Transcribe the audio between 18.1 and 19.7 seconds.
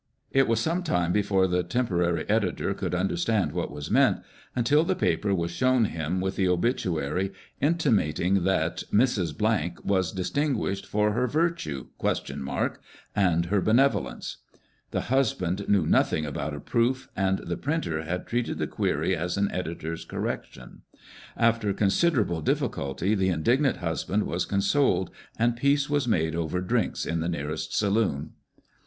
treated the query as an